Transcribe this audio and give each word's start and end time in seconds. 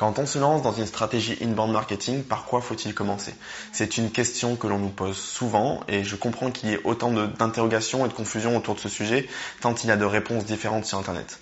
Quand 0.00 0.18
on 0.18 0.24
se 0.24 0.38
lance 0.38 0.62
dans 0.62 0.72
une 0.72 0.86
stratégie 0.86 1.36
inbound 1.42 1.74
marketing, 1.74 2.22
par 2.22 2.46
quoi 2.46 2.62
faut-il 2.62 2.94
commencer? 2.94 3.34
C'est 3.70 3.98
une 3.98 4.10
question 4.10 4.56
que 4.56 4.66
l'on 4.66 4.78
nous 4.78 4.88
pose 4.88 5.18
souvent 5.18 5.82
et 5.88 6.04
je 6.04 6.16
comprends 6.16 6.50
qu'il 6.50 6.70
y 6.70 6.72
ait 6.72 6.80
autant 6.84 7.12
d'interrogations 7.12 8.06
et 8.06 8.08
de 8.08 8.14
confusion 8.14 8.56
autour 8.56 8.76
de 8.76 8.80
ce 8.80 8.88
sujet 8.88 9.28
tant 9.60 9.74
il 9.74 9.90
y 9.90 9.90
a 9.90 9.98
de 9.98 10.06
réponses 10.06 10.46
différentes 10.46 10.86
sur 10.86 10.96
Internet. 10.96 11.38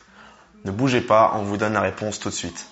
Ne 0.64 0.72
bougez 0.72 1.00
pas, 1.00 1.34
on 1.36 1.44
vous 1.44 1.56
donne 1.56 1.74
la 1.74 1.82
réponse 1.82 2.18
tout 2.18 2.30
de 2.30 2.34
suite. 2.34 2.66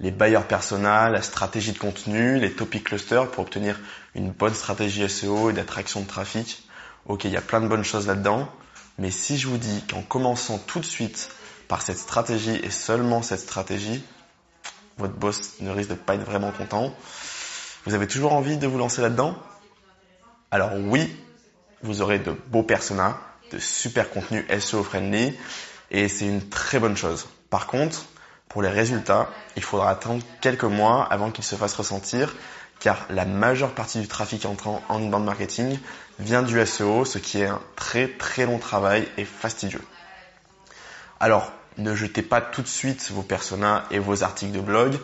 Les 0.00 0.10
bailleurs 0.10 0.46
persona, 0.46 1.10
la 1.10 1.22
stratégie 1.22 1.72
de 1.72 1.78
contenu, 1.78 2.38
les 2.40 2.52
topic 2.52 2.84
clusters 2.84 3.30
pour 3.30 3.44
obtenir 3.44 3.78
une 4.14 4.30
bonne 4.30 4.54
stratégie 4.54 5.06
SEO 5.08 5.50
et 5.50 5.52
d'attraction 5.52 6.00
de 6.00 6.06
trafic. 6.06 6.66
Ok, 7.06 7.24
il 7.24 7.30
y 7.30 7.36
a 7.36 7.42
plein 7.42 7.60
de 7.60 7.68
bonnes 7.68 7.84
choses 7.84 8.06
là-dedans. 8.06 8.50
Mais 8.98 9.10
si 9.10 9.38
je 9.38 9.46
vous 9.46 9.58
dis 9.58 9.84
qu'en 9.90 10.02
commençant 10.02 10.58
tout 10.58 10.80
de 10.80 10.86
suite 10.86 11.30
par 11.68 11.82
cette 11.82 11.98
stratégie 11.98 12.56
et 12.62 12.70
seulement 12.70 13.22
cette 13.22 13.40
stratégie, 13.40 14.02
votre 14.96 15.14
boss 15.14 15.60
ne 15.60 15.70
risque 15.70 15.90
de 15.90 15.94
pas 15.94 16.14
être 16.14 16.24
vraiment 16.24 16.50
content. 16.50 16.94
Vous 17.84 17.94
avez 17.94 18.06
toujours 18.06 18.32
envie 18.32 18.56
de 18.56 18.66
vous 18.66 18.78
lancer 18.78 19.02
là-dedans? 19.02 19.36
Alors 20.50 20.72
oui, 20.74 21.14
vous 21.82 22.02
aurez 22.02 22.18
de 22.18 22.32
beaux 22.48 22.62
personas, 22.62 23.18
de 23.52 23.58
super 23.58 24.10
contenus 24.10 24.44
SEO 24.60 24.82
friendly 24.82 25.36
et 25.90 26.08
c'est 26.08 26.26
une 26.26 26.48
très 26.48 26.78
bonne 26.78 26.96
chose. 26.96 27.26
Par 27.50 27.66
contre, 27.66 28.04
pour 28.50 28.62
les 28.62 28.68
résultats, 28.68 29.30
il 29.56 29.62
faudra 29.62 29.90
attendre 29.90 30.22
quelques 30.40 30.64
mois 30.64 31.04
avant 31.04 31.30
qu'ils 31.30 31.44
se 31.44 31.54
fassent 31.54 31.76
ressentir, 31.76 32.34
car 32.80 33.06
la 33.08 33.24
majeure 33.24 33.70
partie 33.70 34.00
du 34.00 34.08
trafic 34.08 34.44
entrant 34.44 34.82
en 34.88 35.00
inbound 35.00 35.24
marketing 35.24 35.78
vient 36.18 36.42
du 36.42 36.66
SEO, 36.66 37.04
ce 37.04 37.18
qui 37.18 37.40
est 37.40 37.46
un 37.46 37.60
très 37.76 38.08
très 38.08 38.46
long 38.46 38.58
travail 38.58 39.08
et 39.16 39.24
fastidieux. 39.24 39.82
Alors, 41.20 41.52
ne 41.78 41.94
jetez 41.94 42.22
pas 42.22 42.40
tout 42.40 42.62
de 42.62 42.66
suite 42.66 43.10
vos 43.12 43.22
personas 43.22 43.84
et 43.92 44.00
vos 44.00 44.24
articles 44.24 44.52
de 44.52 44.60
blog. 44.60 44.98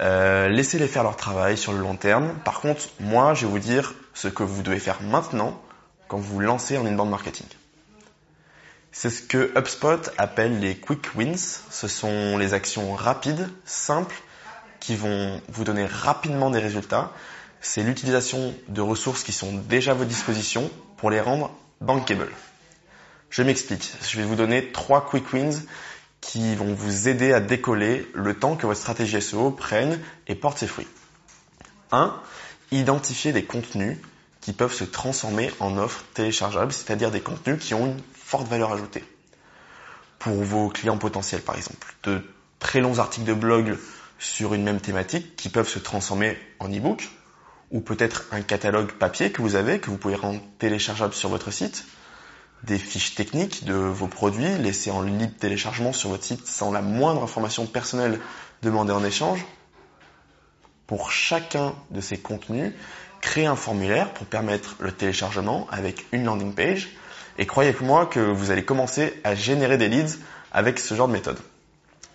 Euh, 0.00 0.48
laissez-les 0.48 0.86
faire 0.86 1.02
leur 1.02 1.16
travail 1.16 1.56
sur 1.56 1.72
le 1.72 1.78
long 1.78 1.96
terme. 1.96 2.34
Par 2.44 2.60
contre, 2.60 2.82
moi, 3.00 3.32
je 3.32 3.46
vais 3.46 3.52
vous 3.52 3.58
dire 3.58 3.94
ce 4.12 4.28
que 4.28 4.42
vous 4.42 4.62
devez 4.62 4.78
faire 4.78 5.00
maintenant 5.00 5.62
quand 6.08 6.18
vous 6.18 6.40
lancez 6.40 6.76
en 6.76 6.84
inbound 6.84 7.10
marketing. 7.10 7.46
C'est 8.98 9.10
ce 9.10 9.20
que 9.20 9.52
HubSpot 9.54 10.10
appelle 10.16 10.58
les 10.58 10.74
quick 10.74 11.14
wins. 11.14 11.36
Ce 11.36 11.86
sont 11.86 12.38
les 12.38 12.54
actions 12.54 12.94
rapides, 12.94 13.46
simples, 13.66 14.16
qui 14.80 14.96
vont 14.96 15.38
vous 15.48 15.64
donner 15.64 15.84
rapidement 15.84 16.48
des 16.48 16.60
résultats. 16.60 17.12
C'est 17.60 17.82
l'utilisation 17.82 18.54
de 18.68 18.80
ressources 18.80 19.22
qui 19.22 19.32
sont 19.32 19.52
déjà 19.52 19.90
à 19.90 19.94
votre 19.94 20.08
disposition 20.08 20.70
pour 20.96 21.10
les 21.10 21.20
rendre 21.20 21.54
bankable. 21.82 22.30
Je 23.28 23.42
m'explique. 23.42 23.92
Je 24.08 24.16
vais 24.16 24.24
vous 24.24 24.34
donner 24.34 24.72
trois 24.72 25.04
quick 25.04 25.30
wins 25.30 25.66
qui 26.22 26.54
vont 26.54 26.72
vous 26.72 27.06
aider 27.06 27.34
à 27.34 27.40
décoller 27.40 28.10
le 28.14 28.32
temps 28.32 28.56
que 28.56 28.66
votre 28.66 28.80
stratégie 28.80 29.20
SEO 29.20 29.50
prenne 29.50 30.00
et 30.26 30.34
porte 30.34 30.56
ses 30.56 30.66
fruits. 30.66 30.88
1. 31.92 32.18
Identifier 32.72 33.34
des 33.34 33.44
contenus 33.44 33.98
qui 34.40 34.54
peuvent 34.54 34.72
se 34.72 34.84
transformer 34.84 35.50
en 35.60 35.76
offres 35.76 36.02
téléchargeables, 36.14 36.72
c'est-à-dire 36.72 37.10
des 37.10 37.20
contenus 37.20 37.58
qui 37.60 37.74
ont 37.74 37.84
une 37.84 38.00
forte 38.36 38.48
valeur 38.48 38.72
ajoutée. 38.72 39.02
Pour 40.18 40.34
vos 40.34 40.68
clients 40.68 40.98
potentiels, 40.98 41.40
par 41.40 41.56
exemple, 41.56 41.94
de 42.02 42.22
très 42.58 42.80
longs 42.80 42.98
articles 42.98 43.26
de 43.26 43.32
blog 43.32 43.78
sur 44.18 44.52
une 44.52 44.62
même 44.62 44.80
thématique 44.80 45.36
qui 45.36 45.48
peuvent 45.48 45.68
se 45.68 45.78
transformer 45.78 46.36
en 46.58 46.68
e-book, 46.68 47.08
ou 47.70 47.80
peut-être 47.80 48.26
un 48.32 48.42
catalogue 48.42 48.92
papier 48.92 49.32
que 49.32 49.40
vous 49.40 49.54
avez, 49.54 49.80
que 49.80 49.88
vous 49.88 49.96
pouvez 49.96 50.16
rendre 50.16 50.40
téléchargeable 50.58 51.14
sur 51.14 51.30
votre 51.30 51.50
site, 51.50 51.86
des 52.62 52.78
fiches 52.78 53.14
techniques 53.14 53.64
de 53.64 53.72
vos 53.72 54.06
produits 54.06 54.58
laissées 54.58 54.90
en 54.90 55.00
libre 55.00 55.32
téléchargement 55.38 55.94
sur 55.94 56.10
votre 56.10 56.24
site 56.24 56.46
sans 56.46 56.70
la 56.70 56.82
moindre 56.82 57.22
information 57.22 57.64
personnelle 57.64 58.20
demandée 58.62 58.92
en 58.92 59.02
échange. 59.02 59.46
Pour 60.86 61.10
chacun 61.10 61.74
de 61.90 62.02
ces 62.02 62.18
contenus, 62.18 62.74
créer 63.22 63.46
un 63.46 63.56
formulaire 63.56 64.12
pour 64.12 64.26
permettre 64.26 64.76
le 64.80 64.92
téléchargement 64.92 65.66
avec 65.70 66.04
une 66.12 66.24
landing 66.24 66.52
page. 66.52 66.90
Et 67.38 67.46
croyez-moi 67.46 68.06
que 68.06 68.20
vous 68.20 68.50
allez 68.50 68.64
commencer 68.64 69.14
à 69.24 69.34
générer 69.34 69.76
des 69.76 69.88
leads 69.88 70.18
avec 70.52 70.78
ce 70.78 70.94
genre 70.94 71.08
de 71.08 71.12
méthode. 71.12 71.38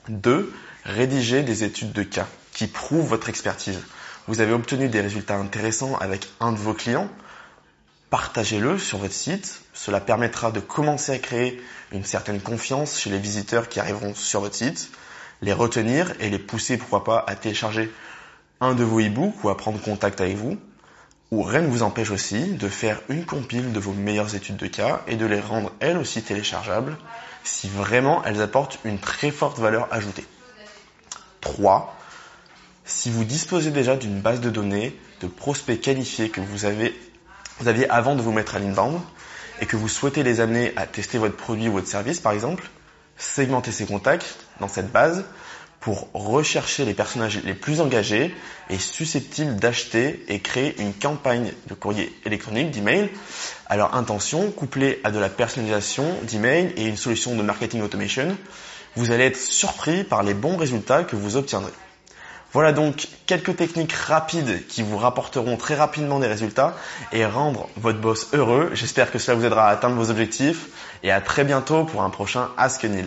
2. 0.09 0.51
Rédiger 0.83 1.43
des 1.43 1.63
études 1.63 1.91
de 1.91 2.03
cas 2.03 2.27
qui 2.53 2.67
prouvent 2.67 3.07
votre 3.07 3.29
expertise. 3.29 3.79
Vous 4.27 4.41
avez 4.41 4.53
obtenu 4.53 4.89
des 4.89 5.01
résultats 5.01 5.37
intéressants 5.37 5.95
avec 5.97 6.27
un 6.39 6.51
de 6.51 6.57
vos 6.57 6.73
clients. 6.73 7.07
Partagez-le 8.09 8.79
sur 8.79 8.97
votre 8.97 9.13
site. 9.13 9.61
Cela 9.73 9.99
permettra 9.99 10.51
de 10.51 10.59
commencer 10.59 11.11
à 11.11 11.19
créer 11.19 11.61
une 11.91 12.03
certaine 12.03 12.41
confiance 12.41 12.99
chez 12.99 13.09
les 13.09 13.19
visiteurs 13.19 13.69
qui 13.69 13.79
arriveront 13.79 14.15
sur 14.15 14.41
votre 14.41 14.55
site, 14.55 14.89
les 15.41 15.53
retenir 15.53 16.13
et 16.19 16.29
les 16.29 16.39
pousser, 16.39 16.77
pourquoi 16.77 17.03
pas, 17.03 17.23
à 17.27 17.35
télécharger 17.35 17.91
un 18.59 18.73
de 18.73 18.83
vos 18.83 18.99
e-books 18.99 19.43
ou 19.43 19.49
à 19.49 19.57
prendre 19.57 19.79
contact 19.81 20.19
avec 20.19 20.35
vous 20.35 20.57
ou 21.31 21.43
rien 21.43 21.61
ne 21.61 21.67
vous 21.67 21.81
empêche 21.81 22.11
aussi 22.11 22.53
de 22.53 22.67
faire 22.67 23.01
une 23.07 23.25
compile 23.25 23.71
de 23.71 23.79
vos 23.79 23.93
meilleures 23.93 24.35
études 24.35 24.57
de 24.57 24.67
cas 24.67 25.01
et 25.07 25.15
de 25.15 25.25
les 25.25 25.39
rendre 25.39 25.71
elles 25.79 25.97
aussi 25.97 26.21
téléchargeables 26.21 26.97
si 27.43 27.69
vraiment 27.69 28.23
elles 28.25 28.41
apportent 28.41 28.79
une 28.83 28.99
très 28.99 29.31
forte 29.31 29.57
valeur 29.57 29.87
ajoutée. 29.91 30.25
3. 31.39 31.97
Si 32.83 33.09
vous 33.09 33.23
disposez 33.23 33.71
déjà 33.71 33.95
d'une 33.95 34.19
base 34.19 34.41
de 34.41 34.49
données 34.49 34.95
de 35.21 35.27
prospects 35.27 35.79
qualifiés 35.79 36.29
que 36.29 36.41
vous, 36.41 36.65
avez, 36.65 36.93
vous 37.59 37.69
aviez 37.69 37.89
avant 37.89 38.15
de 38.15 38.21
vous 38.21 38.33
mettre 38.33 38.55
à 38.55 38.59
l'inbound 38.59 38.99
et 39.61 39.65
que 39.65 39.77
vous 39.77 39.87
souhaitez 39.87 40.23
les 40.23 40.41
amener 40.41 40.73
à 40.75 40.85
tester 40.85 41.17
votre 41.17 41.37
produit 41.37 41.69
ou 41.69 41.73
votre 41.73 41.87
service 41.87 42.19
par 42.19 42.33
exemple, 42.33 42.69
segmentez 43.17 43.71
ces 43.71 43.85
contacts 43.85 44.35
dans 44.59 44.67
cette 44.67 44.91
base 44.91 45.23
pour 45.81 46.07
rechercher 46.13 46.85
les 46.85 46.93
personnages 46.93 47.41
les 47.43 47.55
plus 47.55 47.81
engagés 47.81 48.33
et 48.69 48.77
susceptibles 48.77 49.55
d'acheter 49.55 50.23
et 50.27 50.39
créer 50.39 50.79
une 50.79 50.93
campagne 50.93 51.51
de 51.67 51.73
courrier 51.73 52.15
électronique, 52.23 52.69
d'email, 52.69 53.09
à 53.65 53.77
leur 53.77 53.95
intention, 53.95 54.51
couplée 54.51 55.01
à 55.03 55.11
de 55.11 55.17
la 55.17 55.27
personnalisation 55.27 56.05
d'email 56.23 56.71
et 56.77 56.85
une 56.85 56.97
solution 56.97 57.35
de 57.35 57.41
marketing 57.41 57.81
automation. 57.81 58.37
Vous 58.95 59.11
allez 59.11 59.25
être 59.25 59.39
surpris 59.39 60.03
par 60.03 60.21
les 60.21 60.35
bons 60.35 60.55
résultats 60.55 61.03
que 61.03 61.15
vous 61.15 61.35
obtiendrez. 61.35 61.73
Voilà 62.53 62.73
donc 62.73 63.07
quelques 63.25 63.55
techniques 63.55 63.93
rapides 63.93 64.67
qui 64.67 64.83
vous 64.83 64.97
rapporteront 64.97 65.55
très 65.55 65.75
rapidement 65.75 66.19
des 66.19 66.27
résultats 66.27 66.75
et 67.13 67.25
rendre 67.25 67.69
votre 67.77 67.99
boss 67.99 68.27
heureux. 68.33 68.71
J'espère 68.73 69.09
que 69.09 69.19
cela 69.19 69.37
vous 69.37 69.45
aidera 69.45 69.69
à 69.69 69.71
atteindre 69.71 69.95
vos 69.95 70.11
objectifs 70.11 70.67
et 71.01 71.11
à 71.11 71.21
très 71.21 71.45
bientôt 71.45 71.85
pour 71.85 72.03
un 72.03 72.09
prochain 72.09 72.49
Ask 72.57 72.83
Neil. 72.83 72.99